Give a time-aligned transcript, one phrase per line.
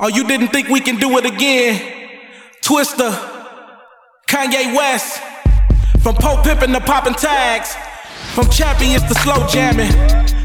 [0.00, 1.82] Oh, you didn't think we can do it again?
[2.62, 3.10] Twista,
[4.28, 5.20] Kanye West,
[6.00, 7.74] from Pope Pippin to popping tags,
[8.32, 9.90] from champions to slow jamming.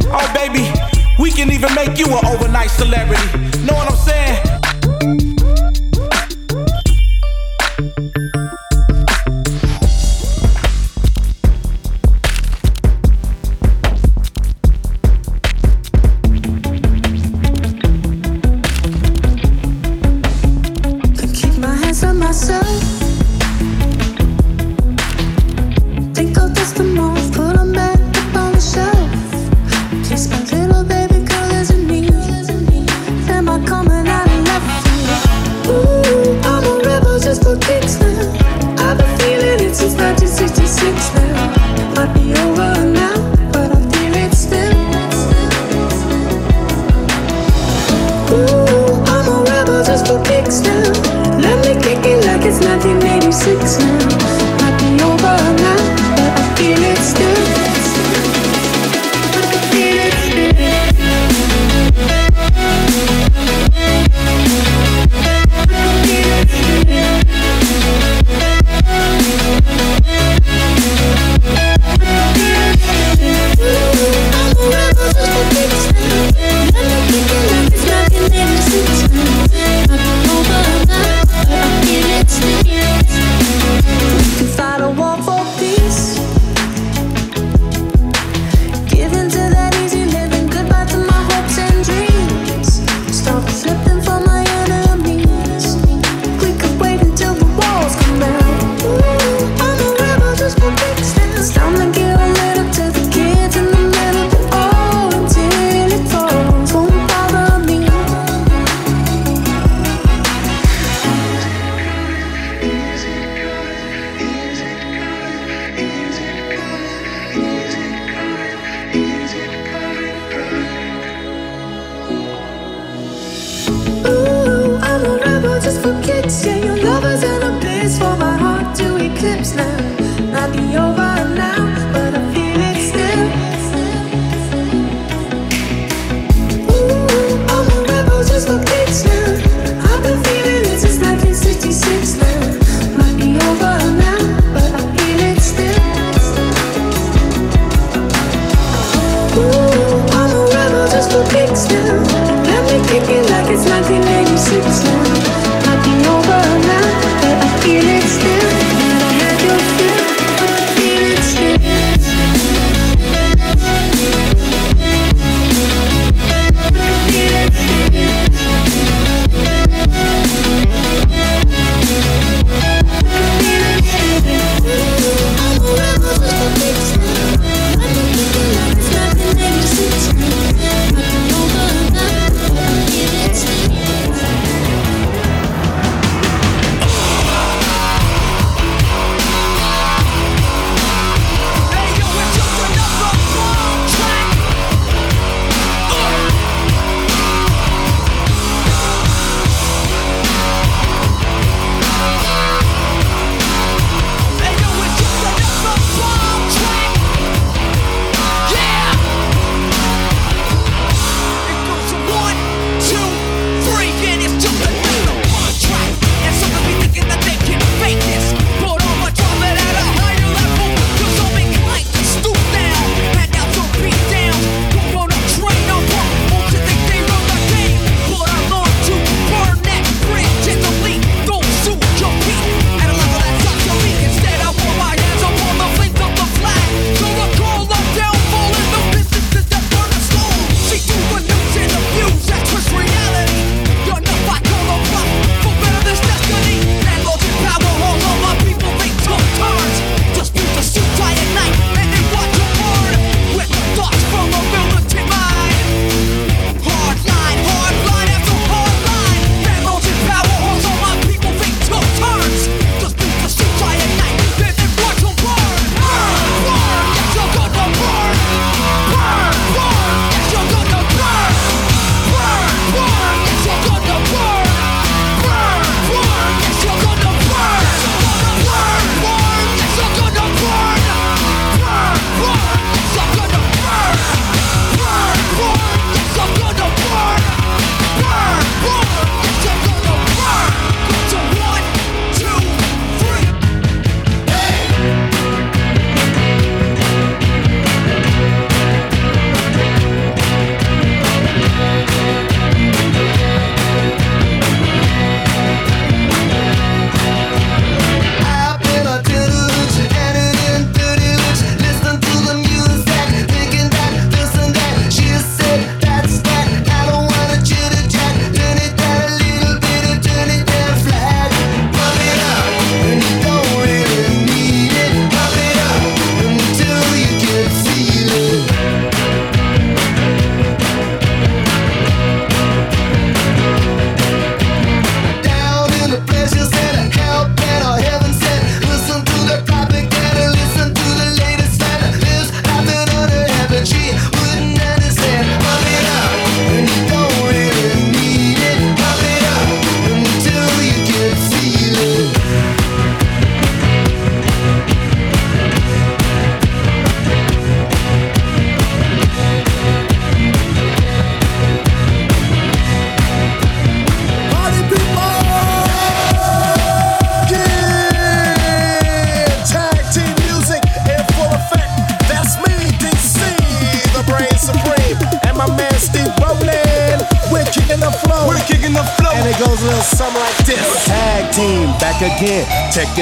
[0.05, 0.73] Oh, baby,
[1.21, 3.27] we can even make you an overnight celebrity.
[3.59, 4.62] Know what I'm saying?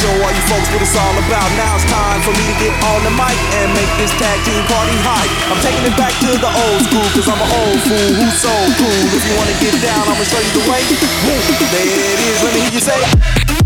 [0.00, 1.48] Show all you folks what it's all about.
[1.60, 4.64] Now it's time for me to get on the mic and make this tag team
[4.64, 5.28] party hype.
[5.52, 8.54] I'm taking it back to the old school, cause I'm an old fool who's so
[8.80, 9.02] cool.
[9.12, 10.80] If you wanna get down, I'ma show you the way.
[10.88, 13.59] There it is, let me hear you say.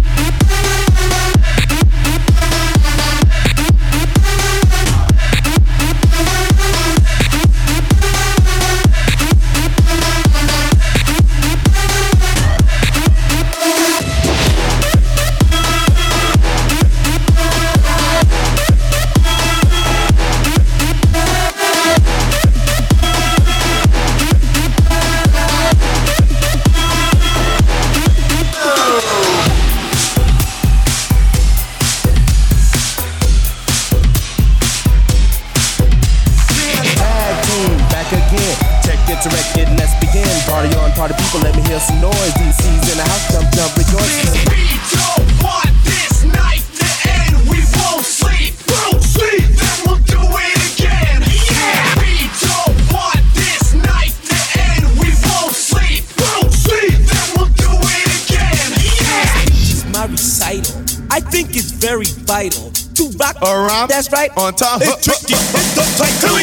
[63.89, 64.31] That's right.
[64.37, 64.81] On time.
[64.83, 65.35] It's tricky.
[65.35, 66.34] It's the tight.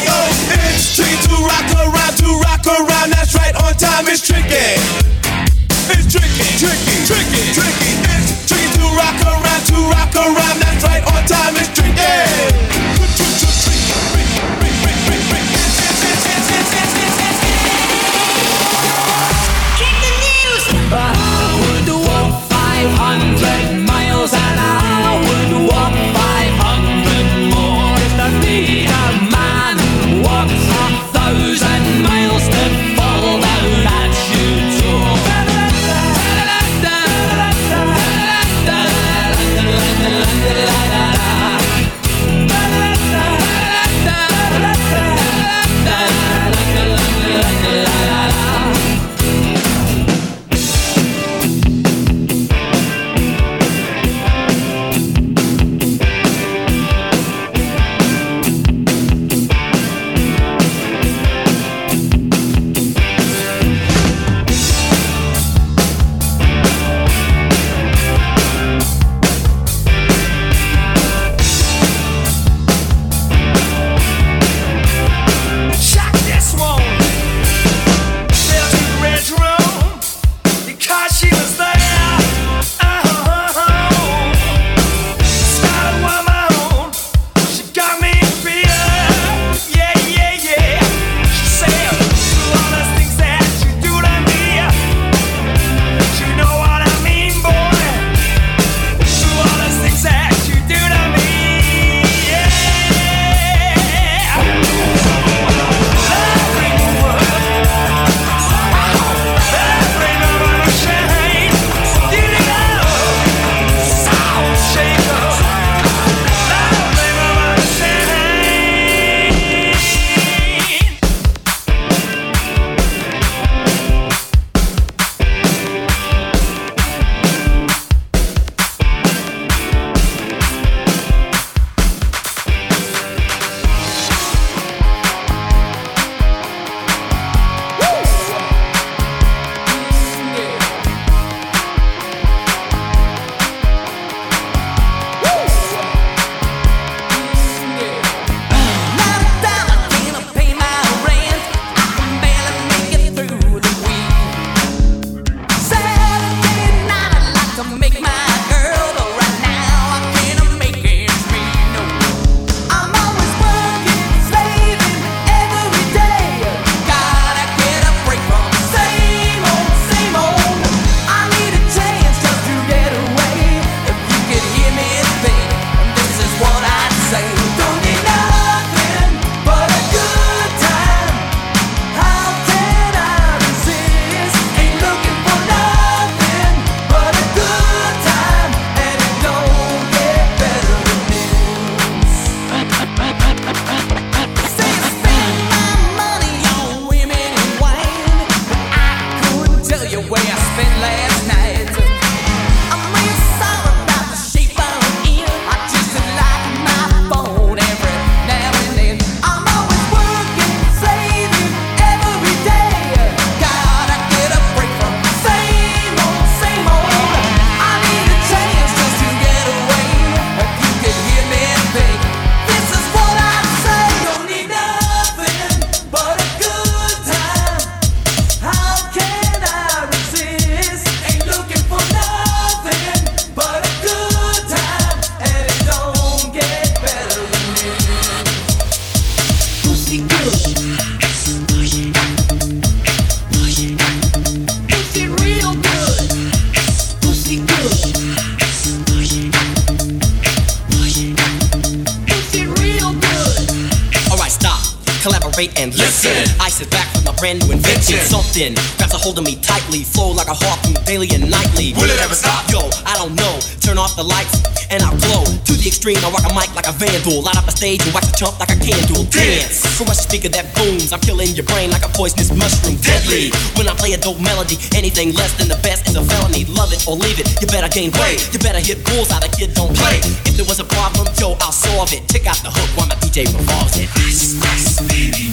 [273.12, 276.46] When I play a dope melody, anything less than the best is a felony.
[276.46, 277.28] Love it or leave it.
[277.42, 278.24] You better gain weight.
[278.32, 279.22] You better hit bulls out.
[279.22, 280.00] A kid don't play.
[280.24, 282.08] If there was a problem, yo, I'll solve it.
[282.08, 283.90] Check out the hook while my DJ revolves it.
[284.00, 285.31] Ice, ice, baby.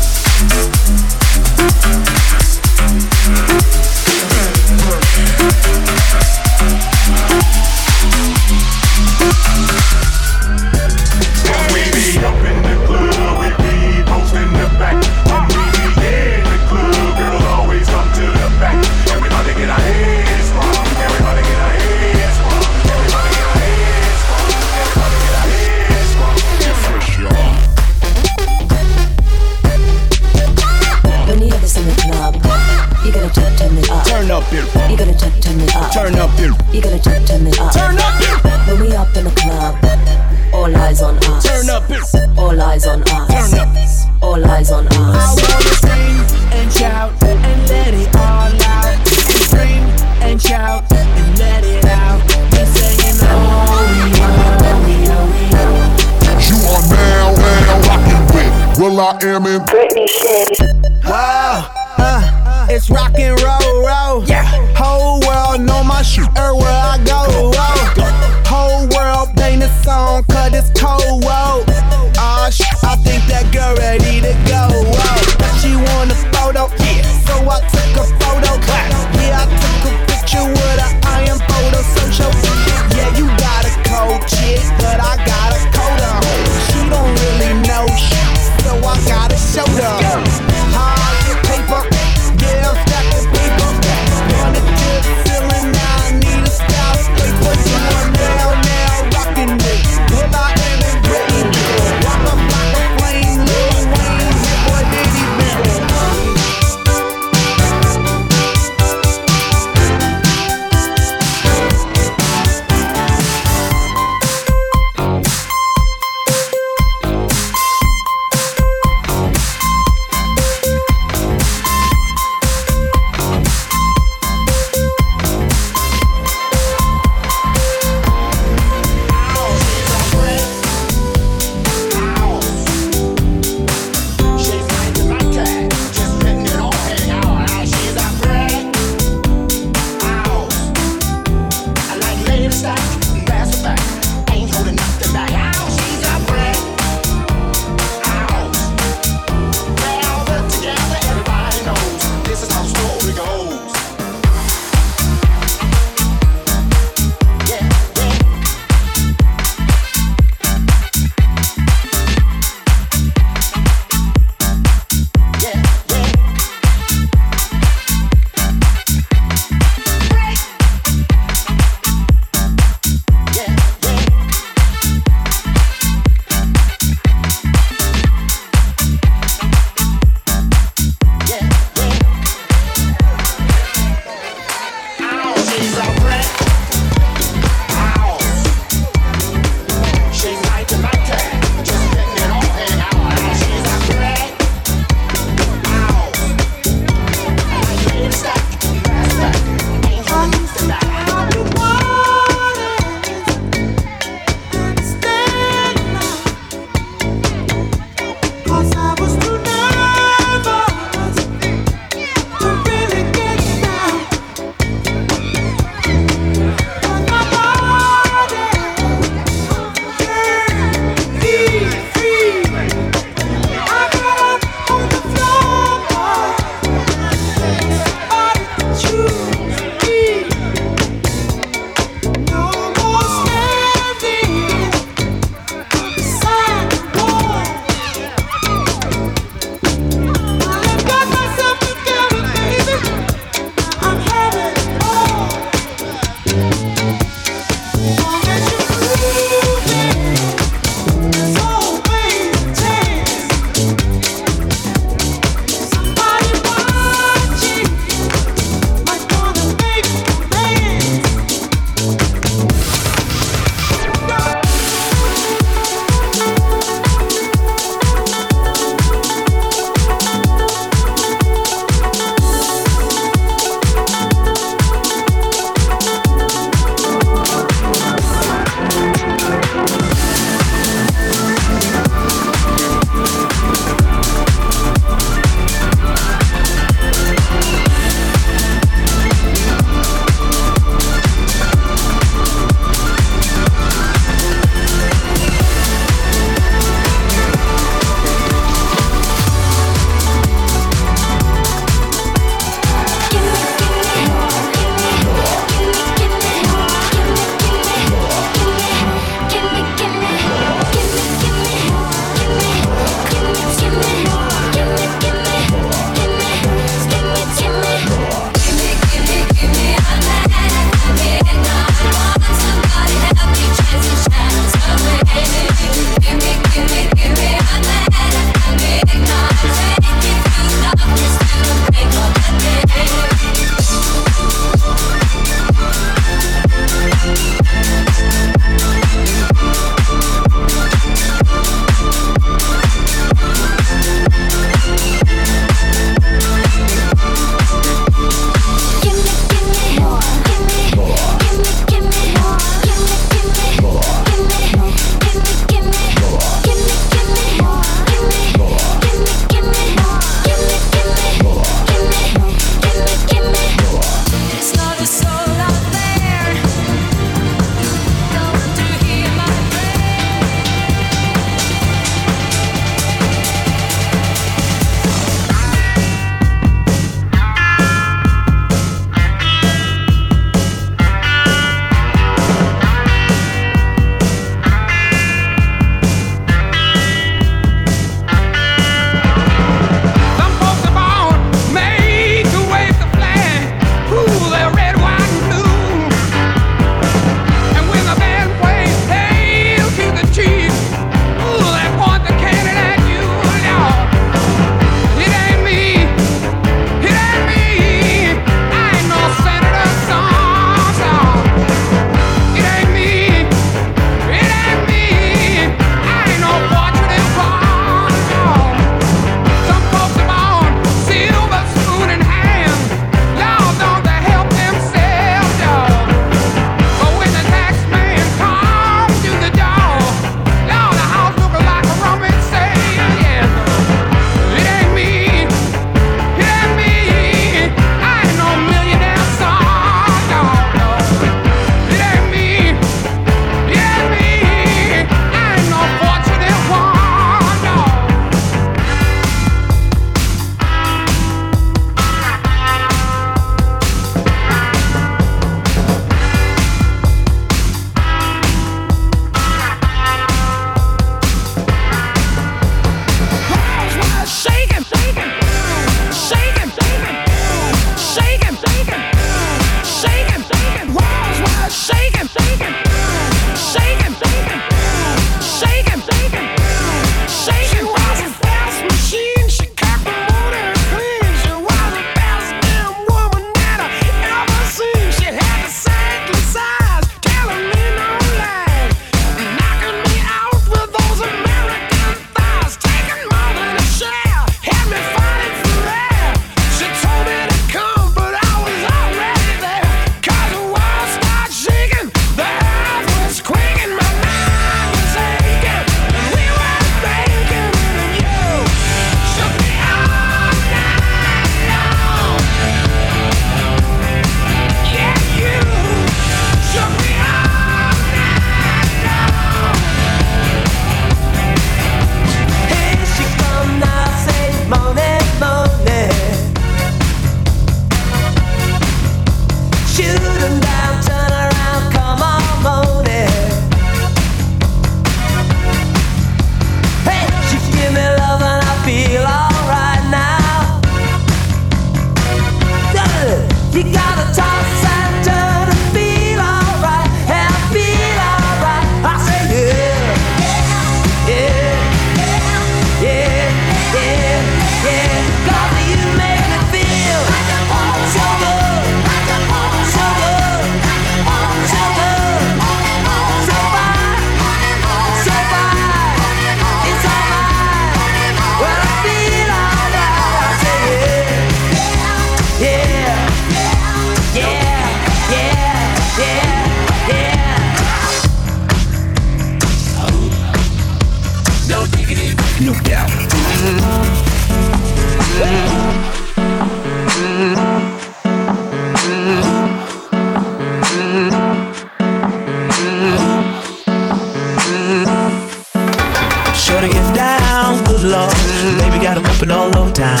[596.56, 598.14] Shorty get down, good lord.
[598.56, 600.00] Baby got got 'em open all over town.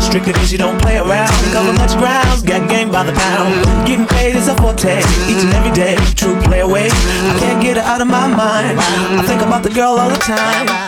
[0.00, 1.32] Strictly cause you don't play around.
[1.50, 3.52] Cover much ground, got game by the pound.
[3.84, 5.96] Getting paid is a forte, each and every day.
[6.14, 6.86] True play away.
[6.86, 8.78] I can't get her out of my mind.
[8.78, 10.87] I think about the girl all the time.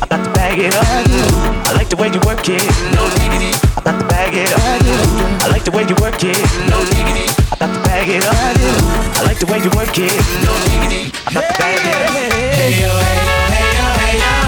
[0.00, 0.84] I got to bag it up.
[1.68, 2.62] I like the way you work it,
[2.94, 3.52] no diggity.
[3.76, 5.42] I got to bag it up.
[5.42, 6.38] I like the way you work it,
[6.70, 7.26] no diggity.
[7.52, 8.34] I got to bag it up.
[8.34, 11.12] I like the way you work it, no diggity.
[11.26, 12.14] I got to bag it up.
[12.58, 13.86] Hey yo, hey, yo, hey yo.
[13.98, 14.47] Hey yo,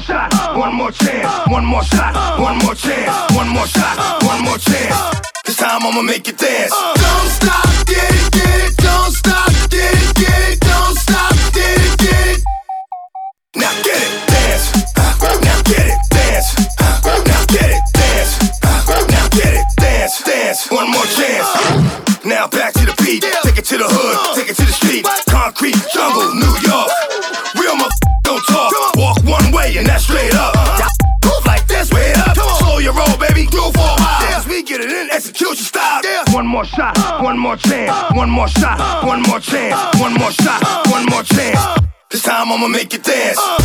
[0.00, 4.42] more shot, one more chance, one more shot, one more chance, one more shot, one
[4.44, 5.20] more chance.
[5.44, 6.72] This time I'ma make you dance.
[6.72, 7.99] Don't stop.
[37.50, 41.58] more chance, one more shot, one more chance, one more shot, one more chance.
[42.08, 43.59] This time I'ma make you dance.